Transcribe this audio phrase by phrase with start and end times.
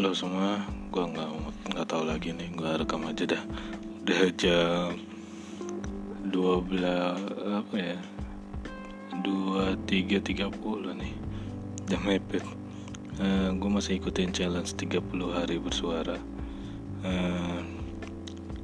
[0.00, 0.64] Halo semua,
[0.96, 1.28] gue nggak
[1.76, 3.44] nggak tahu lagi nih, gue rekam aja dah.
[4.00, 4.96] Udah jam
[6.24, 6.80] 12
[7.52, 8.00] apa ya?
[9.20, 10.56] 23.30
[11.04, 11.12] nih.
[11.84, 12.40] Jam mepet.
[13.20, 15.04] Uh, gue masih ikutin challenge 30
[15.36, 16.16] hari bersuara.
[17.04, 17.60] Uh,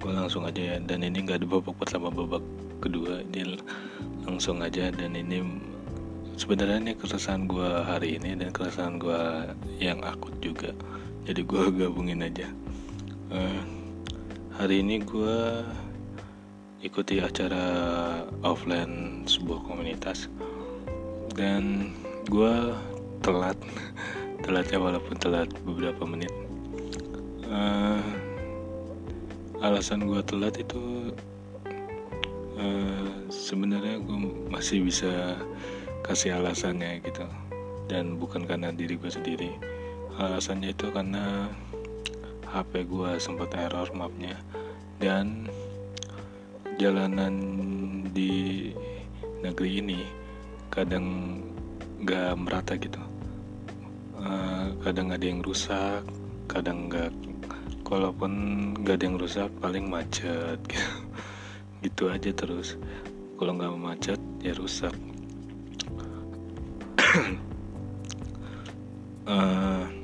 [0.00, 2.40] gue langsung aja ya dan ini nggak ada babak pertama babak
[2.80, 3.60] kedua ini
[4.24, 5.44] langsung aja dan ini
[6.40, 9.20] sebenarnya keresahan gue hari ini dan keresahan gue
[9.76, 10.72] yang akut juga
[11.28, 12.48] jadi gue gabungin aja.
[13.28, 13.60] Uh,
[14.56, 15.60] hari ini gue
[16.80, 17.60] ikuti acara
[18.40, 20.32] offline sebuah komunitas.
[21.36, 21.92] Dan
[22.32, 22.72] gue
[23.20, 23.60] telat.
[24.38, 26.32] Telatnya walaupun telat beberapa menit.
[27.44, 28.00] Uh,
[29.60, 31.12] alasan gue telat itu
[32.56, 35.36] uh, sebenarnya gue masih bisa
[36.00, 37.28] kasih alasannya gitu.
[37.90, 39.52] Dan bukan karena diri gue sendiri
[40.18, 41.46] alasannya itu karena
[42.48, 44.34] HP gue sempat error mapnya.
[44.98, 45.46] Dan
[46.78, 47.34] jalanan
[48.10, 48.70] di
[49.42, 50.00] negeri ini
[50.74, 51.38] kadang
[52.02, 52.98] gak merata gitu.
[54.18, 56.02] Uh, kadang ada yang rusak
[56.50, 57.14] kadang gak
[57.86, 58.32] kalaupun
[58.82, 60.90] gak ada yang rusak paling macet gitu,
[61.86, 62.74] gitu aja terus.
[63.38, 64.90] Kalau nggak macet ya rusak.
[69.22, 69.86] Uh,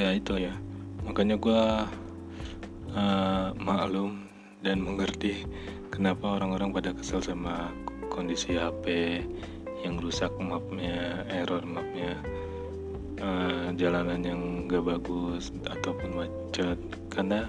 [0.00, 0.56] ya itu ya.
[1.04, 1.62] Makanya gue
[2.96, 4.24] uh, maklum
[4.64, 5.44] dan mengerti
[5.92, 7.68] kenapa orang-orang pada kesel sama
[8.08, 9.20] kondisi HP
[9.84, 12.16] yang rusak mapnya error mapnya
[13.20, 16.80] uh, jalanan yang gak bagus ataupun macet.
[17.12, 17.44] Karena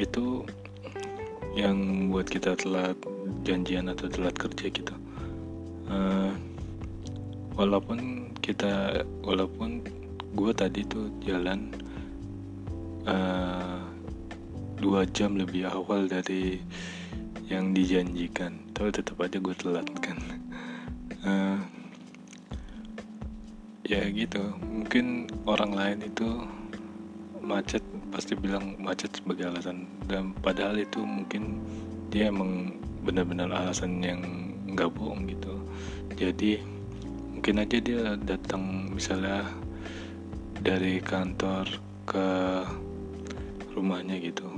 [0.00, 0.48] itu
[1.52, 2.96] yang buat kita telat
[3.44, 4.94] janjian atau telat kerja gitu.
[5.88, 6.32] Uh,
[7.56, 9.82] walaupun kita walaupun
[10.38, 11.66] gue tadi tuh jalan
[13.10, 13.82] uh,
[14.78, 16.62] dua jam lebih awal dari
[17.50, 18.54] yang dijanjikan.
[18.70, 20.14] Tapi tetap aja gue telat kan
[21.26, 21.58] uh,
[23.90, 24.54] ya gitu.
[24.62, 26.46] Mungkin orang lain itu
[27.42, 27.82] macet
[28.14, 29.90] pasti bilang macet sebagai alasan.
[30.06, 31.58] Dan padahal itu mungkin
[32.14, 34.22] dia emang benar-benar alasan yang
[34.70, 35.58] nggak bohong gitu.
[36.14, 36.62] Jadi
[37.34, 39.42] mungkin aja dia datang misalnya
[40.58, 41.70] dari kantor
[42.02, 42.28] ke
[43.78, 44.48] rumahnya gitu.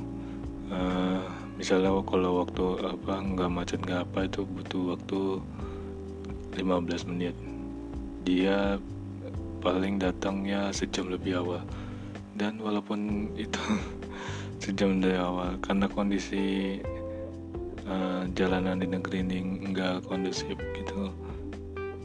[0.73, 1.21] Uh,
[1.61, 5.21] misalnya kalau waktu apa nggak macet nggak apa itu butuh waktu
[6.57, 7.37] 15 menit.
[8.25, 8.81] Dia
[9.61, 11.61] paling datangnya sejam lebih awal.
[12.33, 13.61] Dan walaupun itu
[14.65, 16.81] sejam dari awal karena kondisi
[17.85, 21.13] uh, jalanan di negeri ini nggak kondusif gitu.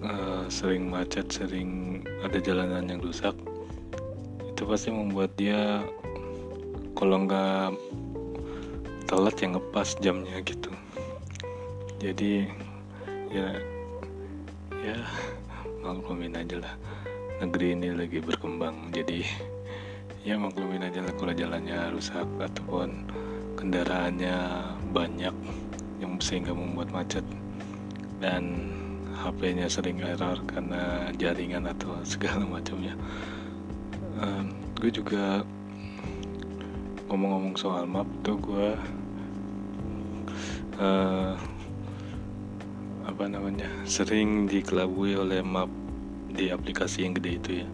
[0.03, 3.33] Uh, sering macet sering ada jalanan yang rusak
[4.55, 5.83] itu pasti membuat dia
[6.95, 7.75] kalau nggak
[9.03, 10.71] telat yang ngepas jamnya gitu.
[11.99, 12.47] Jadi
[13.35, 13.51] ya
[14.79, 14.95] ya
[15.83, 16.71] maklumin aja lah.
[17.43, 19.27] Negeri ini lagi berkembang jadi
[20.23, 23.11] ya maklumin aja lah kalau jalannya rusak ataupun
[23.59, 24.39] kendaraannya
[24.95, 25.35] banyak
[25.99, 27.27] yang sehingga membuat macet.
[28.23, 28.71] Dan
[29.19, 32.95] HP-nya sering error karena jaringan atau segala macamnya
[34.85, 35.41] gue juga
[37.09, 38.69] ngomong-ngomong soal map tuh gue
[40.77, 41.33] uh,
[43.01, 45.73] apa namanya sering dikelabui oleh map
[46.29, 47.67] di aplikasi yang gede itu ya.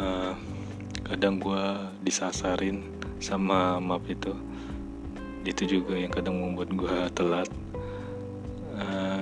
[0.00, 0.32] Uh,
[1.04, 1.64] kadang gue
[2.00, 2.80] disasarin
[3.20, 4.32] sama map itu.
[5.44, 7.48] Itu juga yang kadang membuat gue telat.
[8.72, 9.20] Uh,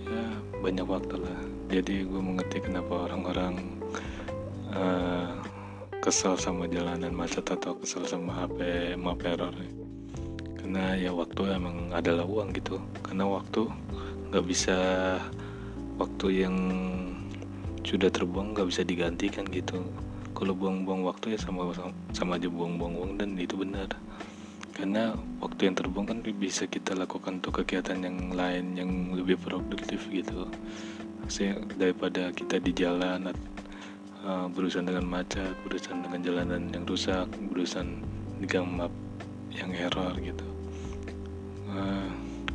[0.00, 0.24] ya
[0.64, 1.38] banyak waktu lah.
[1.68, 3.80] Jadi gue mengerti kenapa orang-orang
[4.74, 5.28] uh,
[6.00, 9.52] kesel sama jalanan macet atau kesel sama HP map error
[10.70, 12.78] karena ya waktu emang adalah uang gitu.
[13.02, 13.66] Karena waktu
[14.30, 14.78] nggak bisa
[15.98, 16.56] waktu yang
[17.82, 19.82] sudah terbuang nggak bisa digantikan gitu.
[20.30, 21.74] Kalau buang-buang waktu ya sama
[22.14, 23.90] sama aja buang-buang uang dan itu benar.
[24.70, 30.06] Karena waktu yang terbuang kan bisa kita lakukan untuk kegiatan yang lain yang lebih produktif
[30.06, 30.46] gitu.
[31.26, 33.26] Saya daripada kita di jalan
[34.24, 38.04] uh, berurusan dengan macet berurusan dengan jalanan yang rusak berurusan
[38.40, 38.92] dengan map
[39.52, 40.46] yang error gitu.
[41.70, 42.08] Uh,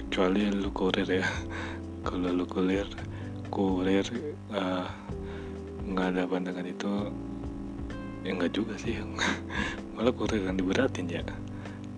[0.05, 1.25] kecuali lu kurir ya.
[2.07, 2.85] Kalau lu kurir
[3.49, 4.05] kurir
[4.53, 4.87] uh,
[5.85, 6.91] nggak ada pandangan itu
[8.25, 8.97] ya nggak juga sih.
[9.95, 11.23] Malah kurir yang diberatin ya.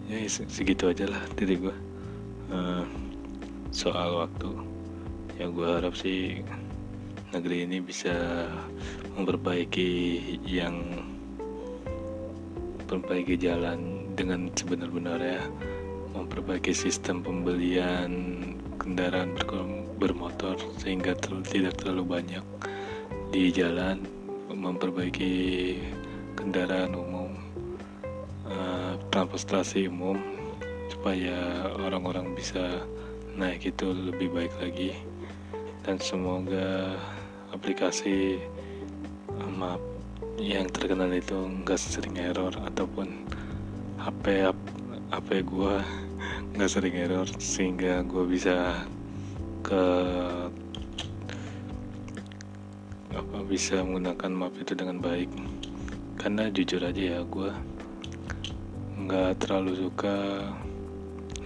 [0.08, 1.76] Ya segitu aja lah dari gue
[2.52, 2.84] uh,
[3.76, 4.52] soal waktu.
[5.38, 6.42] Ya gue harap sih
[7.36, 8.16] negeri ini bisa
[9.20, 9.92] memperbaiki
[10.48, 10.80] yang
[12.88, 15.44] memperbaiki jalan dengan sebenar-benarnya
[16.16, 18.42] memperbaiki sistem pembelian
[18.80, 19.36] kendaraan
[20.00, 22.46] bermotor sehingga ter tidak terlalu banyak
[23.36, 24.02] di jalan.
[24.48, 25.78] Memperbaiki
[26.34, 27.30] kendaraan umum
[28.50, 30.18] uh, transportasi umum
[30.90, 32.82] supaya orang-orang bisa
[33.38, 34.92] naik itu lebih baik lagi.
[35.86, 36.98] Dan semoga
[37.58, 38.38] aplikasi
[39.58, 39.82] maaf
[40.38, 43.26] yang terkenal itu nggak sering error ataupun
[43.98, 44.46] HP
[45.10, 45.76] HP gue
[46.54, 48.86] nggak sering error sehingga gue bisa
[49.66, 49.86] ke
[53.18, 55.34] apa bisa menggunakan map itu dengan baik.
[56.22, 57.52] Karena jujur aja ya gue
[59.10, 60.46] nggak terlalu suka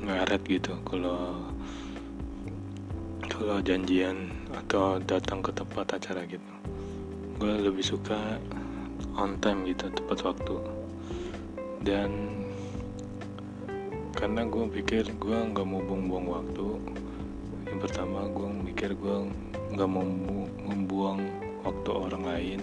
[0.03, 1.39] ngaret gitu kalau
[3.31, 6.51] kalau janjian atau datang ke tempat acara gitu.
[7.39, 8.39] Gue lebih suka
[9.15, 10.55] on time gitu tepat waktu.
[11.81, 12.11] Dan
[14.15, 16.67] karena gue pikir gue nggak mau buang-buang waktu
[17.65, 19.15] yang pertama gue mikir gue
[19.73, 20.05] nggak mau
[20.67, 21.19] membuang
[21.65, 22.61] waktu orang lain.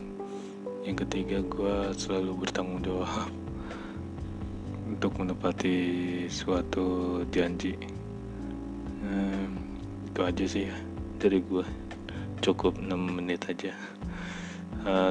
[0.86, 3.10] Yang ketiga gue selalu bertanggung jawab
[4.92, 5.76] untuk menepati
[6.30, 7.74] suatu janji.
[9.02, 9.50] Hmm,
[10.08, 10.87] itu aja sih ya
[11.18, 11.66] dari gue
[12.40, 13.74] cukup 6 menit aja.
[14.86, 15.10] Uh,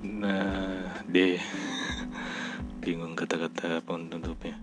[0.00, 1.36] Nah, deh
[2.80, 4.56] bingung kata-kata penutupnya.